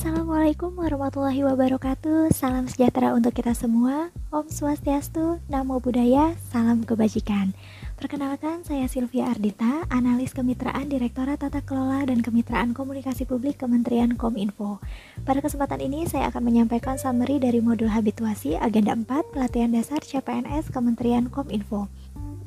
Assalamualaikum 0.00 0.80
warahmatullahi 0.80 1.44
wabarakatuh. 1.44 2.32
Salam 2.32 2.64
sejahtera 2.64 3.12
untuk 3.12 3.36
kita 3.36 3.52
semua. 3.52 4.08
Om 4.32 4.48
Swastiastu, 4.48 5.44
Namo 5.52 5.76
Buddhaya, 5.76 6.40
Salam 6.48 6.88
Kebajikan. 6.88 7.52
Perkenalkan, 8.00 8.64
saya 8.64 8.88
Sylvia 8.88 9.28
Ardita, 9.28 9.84
Analis 9.92 10.32
Kemitraan 10.32 10.88
Direktorat 10.88 11.44
Tata 11.44 11.60
Kelola 11.60 12.00
dan 12.08 12.24
Kemitraan 12.24 12.72
Komunikasi 12.72 13.28
Publik 13.28 13.60
Kementerian 13.60 14.16
Kominfo. 14.16 14.80
Pada 15.28 15.44
kesempatan 15.44 15.84
ini, 15.84 16.08
saya 16.08 16.32
akan 16.32 16.48
menyampaikan 16.48 16.96
summary 16.96 17.36
dari 17.36 17.60
modul 17.60 17.92
habituasi 17.92 18.56
Agenda 18.56 18.96
4 18.96 19.04
Pelatihan 19.36 19.68
Dasar 19.68 20.00
CPNS 20.00 20.72
Kementerian 20.72 21.28
Kominfo 21.28 21.92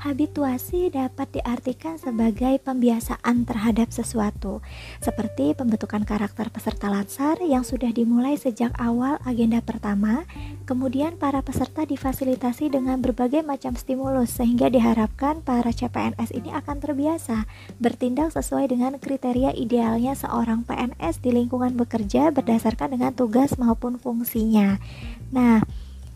Habituasi 0.04 0.91
dapat 0.91 1.39
diartikan 1.39 1.95
sebagai 1.95 2.59
pembiasaan 2.59 3.47
terhadap 3.47 3.88
sesuatu, 3.88 4.59
seperti 4.99 5.55
pembentukan 5.55 6.03
karakter 6.03 6.52
peserta 6.52 6.91
latsar 6.91 7.39
yang 7.39 7.63
sudah 7.63 7.88
dimulai 7.88 8.35
sejak 8.35 8.76
awal 8.76 9.16
agenda 9.23 9.63
pertama. 9.63 10.27
Kemudian, 10.67 11.16
para 11.16 11.39
peserta 11.39 11.88
difasilitasi 11.88 12.76
dengan 12.76 12.99
berbagai 12.99 13.48
macam 13.48 13.79
stimulus, 13.79 14.35
sehingga 14.35 14.67
diharapkan 14.67 15.39
para 15.39 15.71
CPNS 15.71 16.35
ini 16.35 16.51
akan 16.51 16.84
terbiasa 16.84 17.48
bertindak 17.79 18.35
sesuai 18.35 18.76
dengan 18.76 18.99
kriteria 18.99 19.55
idealnya 19.55 20.20
seorang 20.20 20.67
PNS 20.67 21.23
di 21.23 21.31
lingkungan 21.31 21.79
bekerja 21.79 22.35
berdasarkan 22.35 22.99
dengan 22.99 23.15
tugas 23.15 23.55
maupun 23.55 23.95
fungsinya. 23.95 24.84
Nah, 25.31 25.63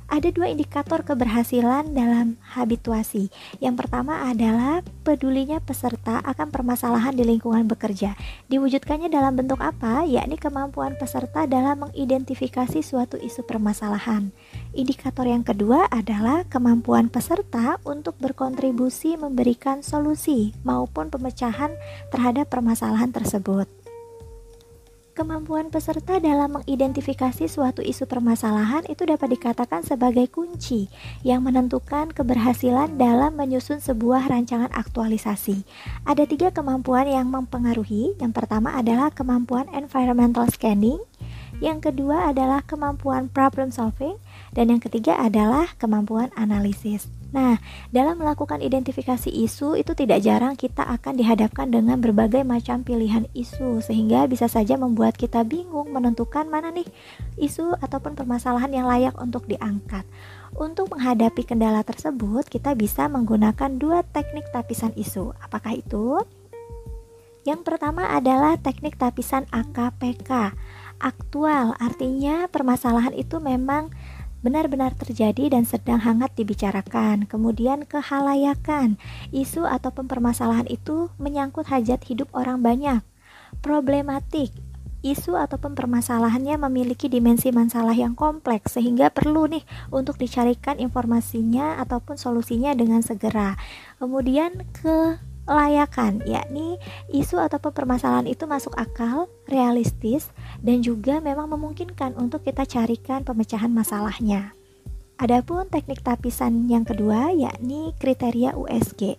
ada 0.07 0.31
dua 0.31 0.47
indikator 0.47 1.03
keberhasilan 1.03 1.91
dalam 1.91 2.39
habituasi. 2.55 3.27
Yang 3.59 3.85
pertama 3.85 4.27
adalah 4.27 4.79
pedulinya 5.03 5.59
peserta 5.59 6.23
akan 6.23 6.47
permasalahan 6.51 7.15
di 7.15 7.27
lingkungan 7.27 7.67
bekerja. 7.67 8.15
Diwujudkannya 8.47 9.11
dalam 9.11 9.35
bentuk 9.35 9.59
apa? 9.59 10.07
Yakni 10.07 10.39
kemampuan 10.39 10.95
peserta 10.95 11.43
dalam 11.43 11.87
mengidentifikasi 11.87 12.79
suatu 12.79 13.19
isu 13.19 13.43
permasalahan. 13.43 14.31
Indikator 14.71 15.27
yang 15.27 15.43
kedua 15.43 15.91
adalah 15.91 16.47
kemampuan 16.47 17.11
peserta 17.11 17.79
untuk 17.83 18.15
berkontribusi 18.23 19.19
memberikan 19.19 19.83
solusi 19.83 20.55
maupun 20.63 21.11
pemecahan 21.11 21.75
terhadap 22.11 22.47
permasalahan 22.47 23.11
tersebut. 23.11 23.86
Kemampuan 25.17 25.73
peserta 25.73 26.21
dalam 26.21 26.61
mengidentifikasi 26.61 27.49
suatu 27.49 27.81
isu 27.81 28.05
permasalahan 28.05 28.85
itu 28.85 29.01
dapat 29.01 29.33
dikatakan 29.33 29.81
sebagai 29.81 30.29
kunci 30.29 30.93
yang 31.25 31.41
menentukan 31.41 32.13
keberhasilan 32.13 33.01
dalam 33.01 33.33
menyusun 33.33 33.81
sebuah 33.81 34.29
rancangan 34.29 34.69
aktualisasi. 34.69 35.65
Ada 36.05 36.29
tiga 36.29 36.53
kemampuan 36.53 37.09
yang 37.09 37.33
mempengaruhi. 37.33 38.13
Yang 38.21 38.29
pertama 38.37 38.77
adalah 38.77 39.09
kemampuan 39.09 39.65
environmental 39.73 40.45
scanning, 40.53 41.01
yang 41.57 41.81
kedua 41.81 42.29
adalah 42.29 42.61
kemampuan 42.61 43.25
problem 43.25 43.73
solving, 43.73 44.21
dan 44.53 44.69
yang 44.69 44.77
ketiga 44.77 45.17
adalah 45.17 45.73
kemampuan 45.81 46.29
analisis. 46.37 47.09
Nah, 47.37 47.61
dalam 47.93 48.17
melakukan 48.17 48.65
identifikasi 48.65 49.29
isu 49.29 49.77
itu 49.77 49.93
tidak 49.93 50.25
jarang 50.25 50.57
kita 50.57 50.81
akan 50.81 51.21
dihadapkan 51.21 51.69
dengan 51.69 52.01
berbagai 52.01 52.41
macam 52.41 52.81
pilihan 52.81 53.29
isu 53.37 53.77
sehingga 53.77 54.25
bisa 54.25 54.49
saja 54.49 54.73
membuat 54.73 55.13
kita 55.13 55.45
bingung 55.45 55.93
menentukan 55.93 56.49
mana 56.49 56.73
nih 56.73 56.89
isu 57.37 57.77
ataupun 57.77 58.17
permasalahan 58.17 58.73
yang 58.73 58.89
layak 58.89 59.13
untuk 59.21 59.45
diangkat. 59.45 60.01
Untuk 60.57 60.89
menghadapi 60.89 61.45
kendala 61.45 61.85
tersebut, 61.85 62.49
kita 62.49 62.73
bisa 62.73 63.05
menggunakan 63.05 63.69
dua 63.77 64.01
teknik 64.01 64.49
tapisan 64.49 64.97
isu. 64.97 65.37
Apakah 65.37 65.77
itu? 65.77 66.17
Yang 67.45 67.69
pertama 67.69 68.17
adalah 68.17 68.57
teknik 68.57 68.97
tapisan 68.97 69.45
AKPK. 69.53 70.57
Aktual 70.97 71.77
artinya 71.77 72.49
permasalahan 72.49 73.13
itu 73.13 73.37
memang 73.37 73.93
benar-benar 74.47 74.95
terjadi 74.95 75.51
dan 75.51 75.67
sedang 75.67 75.99
hangat 75.99 76.31
dibicarakan. 76.39 77.27
Kemudian 77.27 77.83
kehalayakan, 77.83 78.95
isu 79.35 79.67
atau 79.67 79.91
permasalahan 79.91 80.71
itu 80.71 81.11
menyangkut 81.19 81.67
hajat 81.67 81.99
hidup 82.07 82.31
orang 82.31 82.63
banyak. 82.63 83.03
Problematik, 83.59 84.55
isu 85.03 85.35
ataupun 85.35 85.75
permasalahannya 85.75 86.55
memiliki 86.63 87.11
dimensi 87.11 87.51
masalah 87.51 87.93
yang 87.93 88.15
kompleks 88.15 88.79
sehingga 88.79 89.11
perlu 89.11 89.51
nih 89.51 89.67
untuk 89.91 90.15
dicarikan 90.15 90.79
informasinya 90.79 91.83
ataupun 91.83 92.15
solusinya 92.15 92.71
dengan 92.71 93.03
segera. 93.03 93.59
Kemudian 93.99 94.63
ke 94.71 95.19
layakan, 95.47 96.21
yakni 96.27 96.77
isu 97.09 97.39
ataupun 97.39 97.71
permasalahan 97.71 98.27
itu 98.27 98.43
masuk 98.45 98.75
akal, 98.75 99.31
realistis, 99.47 100.29
dan 100.59 100.83
juga 100.83 101.23
memang 101.23 101.47
memungkinkan 101.55 102.19
untuk 102.19 102.43
kita 102.43 102.67
carikan 102.67 103.23
pemecahan 103.23 103.71
masalahnya. 103.71 104.51
Adapun 105.17 105.65
teknik 105.73 106.05
tapisan 106.05 106.69
yang 106.69 106.85
kedua 106.85 107.33
yakni 107.33 107.89
kriteria 107.97 108.53
USG 108.53 109.17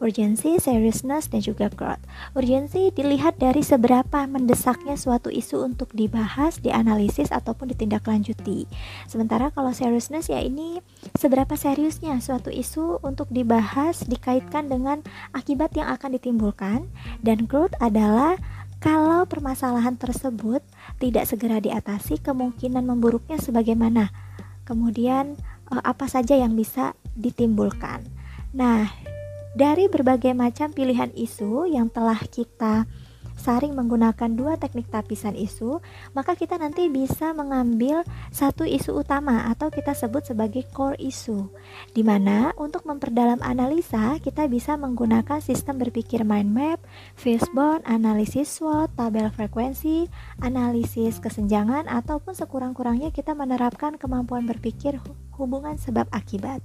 urgency, 0.00 0.60
seriousness, 0.60 1.28
dan 1.32 1.40
juga 1.40 1.72
growth. 1.72 2.02
Urgency 2.36 2.92
dilihat 2.92 3.40
dari 3.40 3.64
seberapa 3.64 4.28
mendesaknya 4.28 4.94
suatu 4.98 5.32
isu 5.32 5.64
untuk 5.64 5.92
dibahas, 5.96 6.60
dianalisis, 6.60 7.32
ataupun 7.32 7.72
ditindaklanjuti. 7.72 8.68
Sementara 9.08 9.48
kalau 9.52 9.72
seriousness 9.72 10.28
ya 10.28 10.40
ini 10.44 10.84
seberapa 11.16 11.56
seriusnya 11.56 12.20
suatu 12.20 12.52
isu 12.52 13.00
untuk 13.00 13.28
dibahas 13.32 14.04
dikaitkan 14.04 14.68
dengan 14.68 15.00
akibat 15.32 15.72
yang 15.76 15.88
akan 15.92 16.16
ditimbulkan. 16.16 16.88
Dan 17.24 17.48
growth 17.48 17.74
adalah 17.80 18.36
kalau 18.76 19.24
permasalahan 19.24 19.96
tersebut 19.96 20.60
tidak 21.00 21.24
segera 21.24 21.58
diatasi, 21.58 22.20
kemungkinan 22.20 22.84
memburuknya 22.84 23.40
sebagaimana. 23.40 24.12
Kemudian 24.68 25.40
eh, 25.72 25.82
apa 25.82 26.06
saja 26.06 26.36
yang 26.36 26.52
bisa 26.52 26.92
ditimbulkan. 27.16 28.04
Nah, 28.56 28.88
dari 29.56 29.88
berbagai 29.88 30.36
macam 30.36 30.68
pilihan 30.68 31.08
isu 31.16 31.64
yang 31.64 31.88
telah 31.88 32.20
kita 32.28 32.84
saring 33.36 33.76
menggunakan 33.76 34.32
dua 34.32 34.56
teknik 34.56 34.88
tapisan 34.88 35.36
isu, 35.36 35.78
maka 36.16 36.34
kita 36.34 36.56
nanti 36.56 36.88
bisa 36.88 37.36
mengambil 37.36 38.02
satu 38.32 38.64
isu 38.64 39.04
utama 39.04 39.46
atau 39.52 39.68
kita 39.68 39.92
sebut 39.92 40.24
sebagai 40.24 40.64
core 40.72 40.98
isu. 40.98 41.52
Di 41.92 42.02
mana 42.02 42.56
untuk 42.56 42.88
memperdalam 42.88 43.38
analisa, 43.44 44.16
kita 44.24 44.48
bisa 44.48 44.74
menggunakan 44.80 45.38
sistem 45.38 45.78
berpikir 45.78 46.24
mind 46.24 46.50
map, 46.50 46.80
fishbone, 47.14 47.84
analisis 47.84 48.48
SWOT, 48.56 48.92
tabel 48.96 49.28
frekuensi, 49.30 50.08
analisis 50.40 51.20
kesenjangan 51.20 51.86
ataupun 51.86 52.32
sekurang-kurangnya 52.32 53.12
kita 53.12 53.36
menerapkan 53.36 54.00
kemampuan 54.00 54.48
berpikir 54.48 54.98
hubungan 55.36 55.76
sebab 55.76 56.08
akibat. 56.10 56.64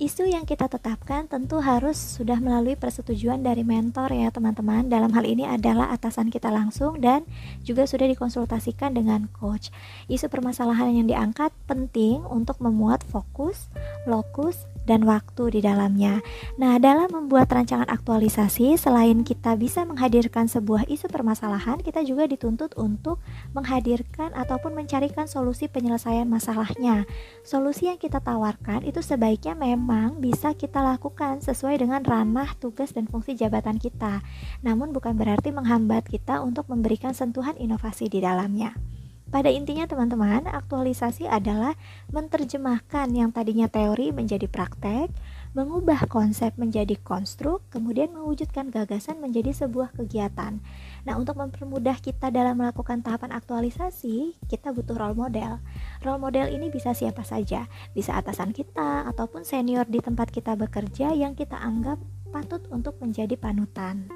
Isu 0.00 0.32
yang 0.32 0.48
kita 0.48 0.64
tetapkan 0.64 1.28
tentu 1.28 1.60
harus 1.60 2.00
sudah 2.00 2.40
melalui 2.40 2.72
persetujuan 2.72 3.44
dari 3.44 3.68
mentor 3.68 4.08
ya 4.16 4.32
teman-teman. 4.32 4.88
Dalam 4.88 5.12
hal 5.12 5.28
ini 5.28 5.44
adalah 5.44 5.92
atasan 5.92 6.32
kita 6.32 6.48
langsung 6.48 7.04
dan 7.04 7.28
juga 7.68 7.84
sudah 7.84 8.08
dikonsultasikan 8.08 8.96
dengan 8.96 9.28
coach. 9.28 9.68
Isu 10.08 10.32
permasalahan 10.32 10.96
yang 10.96 11.04
diangkat 11.04 11.52
penting 11.68 12.24
untuk 12.32 12.64
memuat 12.64 13.04
fokus, 13.04 13.68
lokus, 14.08 14.64
dan 14.88 15.04
waktu 15.04 15.58
di 15.58 15.60
dalamnya. 15.64 16.24
Nah, 16.56 16.76
dalam 16.80 17.08
membuat 17.12 17.52
rancangan 17.52 17.88
aktualisasi, 17.88 18.76
selain 18.76 19.22
kita 19.22 19.56
bisa 19.56 19.84
menghadirkan 19.84 20.46
sebuah 20.46 20.88
isu 20.88 21.08
permasalahan, 21.08 21.80
kita 21.80 22.04
juga 22.04 22.28
dituntut 22.28 22.76
untuk 22.76 23.20
menghadirkan 23.52 24.32
ataupun 24.36 24.76
mencarikan 24.76 25.26
solusi 25.28 25.66
penyelesaian 25.68 26.26
masalahnya. 26.26 27.04
Solusi 27.46 27.88
yang 27.90 28.00
kita 28.00 28.20
tawarkan 28.20 28.84
itu 28.84 29.00
sebaiknya 29.04 29.56
memang 29.56 30.20
bisa 30.20 30.52
kita 30.56 30.80
lakukan 30.80 31.40
sesuai 31.40 31.80
dengan 31.80 32.04
ranah 32.04 32.52
tugas 32.58 32.92
dan 32.92 33.08
fungsi 33.08 33.36
jabatan 33.36 33.76
kita. 33.76 34.20
Namun 34.60 34.92
bukan 34.92 35.16
berarti 35.16 35.54
menghambat 35.54 36.08
kita 36.08 36.42
untuk 36.44 36.68
memberikan 36.68 37.16
sentuhan 37.16 37.56
inovasi 37.56 38.10
di 38.10 38.20
dalamnya. 38.20 38.89
Pada 39.30 39.46
intinya 39.46 39.86
teman-teman, 39.86 40.50
aktualisasi 40.50 41.30
adalah 41.30 41.78
menerjemahkan 42.10 43.06
yang 43.14 43.30
tadinya 43.30 43.70
teori 43.70 44.10
menjadi 44.10 44.50
praktek, 44.50 45.06
mengubah 45.54 46.10
konsep 46.10 46.50
menjadi 46.58 46.98
konstruk, 46.98 47.62
kemudian 47.70 48.10
mewujudkan 48.10 48.74
gagasan 48.74 49.22
menjadi 49.22 49.54
sebuah 49.54 49.94
kegiatan. 49.94 50.58
Nah, 51.06 51.14
untuk 51.14 51.38
mempermudah 51.38 52.02
kita 52.02 52.34
dalam 52.34 52.58
melakukan 52.58 53.06
tahapan 53.06 53.30
aktualisasi, 53.30 54.34
kita 54.50 54.74
butuh 54.74 54.98
role 54.98 55.14
model. 55.14 55.62
Role 56.02 56.18
model 56.18 56.50
ini 56.50 56.66
bisa 56.66 56.90
siapa 56.90 57.22
saja, 57.22 57.70
bisa 57.94 58.18
atasan 58.18 58.50
kita 58.50 59.06
ataupun 59.14 59.46
senior 59.46 59.86
di 59.86 60.02
tempat 60.02 60.34
kita 60.34 60.58
bekerja 60.58 61.14
yang 61.14 61.38
kita 61.38 61.54
anggap 61.54 62.02
patut 62.34 62.66
untuk 62.74 62.98
menjadi 62.98 63.38
panutan. 63.38 64.10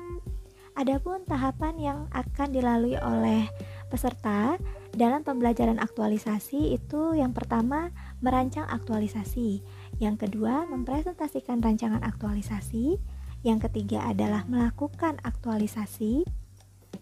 Adapun 0.75 1.22
tahapan 1.22 1.75
yang 1.78 1.99
akan 2.10 2.50
dilalui 2.50 2.99
oleh 2.99 3.46
peserta 3.87 4.58
dalam 4.94 5.26
pembelajaran 5.26 5.82
aktualisasi 5.82 6.75
itu 6.75 7.19
yang 7.19 7.35
pertama 7.35 7.91
merancang 8.23 8.67
aktualisasi, 8.70 9.61
yang 9.99 10.14
kedua 10.14 10.67
mempresentasikan 10.70 11.58
rancangan 11.58 12.02
aktualisasi, 12.02 12.99
yang 13.43 13.58
ketiga 13.61 14.06
adalah 14.06 14.46
melakukan 14.46 15.19
aktualisasi, 15.26 16.25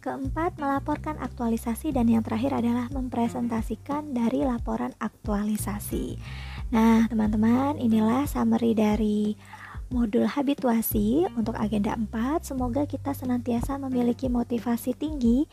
keempat 0.02 0.58
melaporkan 0.58 1.20
aktualisasi 1.20 1.94
dan 1.94 2.08
yang 2.08 2.24
terakhir 2.24 2.58
adalah 2.58 2.88
mempresentasikan 2.90 4.16
dari 4.16 4.42
laporan 4.42 4.90
aktualisasi. 4.98 6.18
Nah, 6.72 7.06
teman-teman, 7.12 7.76
inilah 7.76 8.24
summary 8.24 8.72
dari 8.72 9.36
modul 9.92 10.24
habituasi 10.24 11.28
untuk 11.36 11.54
agenda 11.60 11.92
4. 11.94 12.48
Semoga 12.48 12.88
kita 12.88 13.12
senantiasa 13.12 13.76
memiliki 13.76 14.32
motivasi 14.32 14.96
tinggi 14.96 15.44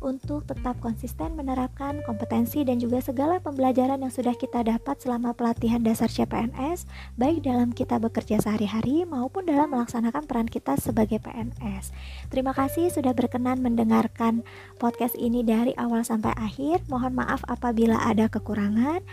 untuk 0.00 0.48
tetap 0.48 0.80
konsisten 0.80 1.36
menerapkan 1.36 2.00
kompetensi 2.08 2.64
dan 2.64 2.80
juga 2.80 3.04
segala 3.04 3.38
pembelajaran 3.38 4.00
yang 4.00 4.12
sudah 4.12 4.32
kita 4.34 4.64
dapat 4.64 4.96
selama 4.98 5.36
pelatihan 5.36 5.84
dasar 5.84 6.08
CPNS, 6.08 6.88
baik 7.20 7.44
dalam 7.44 7.70
kita 7.76 8.00
bekerja 8.00 8.40
sehari-hari 8.40 9.04
maupun 9.04 9.44
dalam 9.44 9.70
melaksanakan 9.70 10.24
peran 10.24 10.48
kita 10.48 10.80
sebagai 10.80 11.20
PNS. 11.20 11.92
Terima 12.32 12.56
kasih 12.56 12.88
sudah 12.88 13.12
berkenan 13.12 13.60
mendengarkan 13.60 14.42
podcast 14.80 15.14
ini 15.20 15.44
dari 15.44 15.76
awal 15.76 16.02
sampai 16.02 16.32
akhir. 16.34 16.82
Mohon 16.88 17.20
maaf 17.20 17.44
apabila 17.46 18.00
ada 18.00 18.26
kekurangan. 18.32 19.04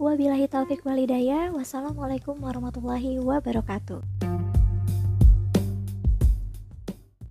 Wabillahi 0.00 0.48
taufik 0.50 0.82
walidayah. 0.82 1.54
Wassalamualaikum 1.54 2.40
warahmatullahi 2.40 3.20
wabarakatuh. 3.22 4.31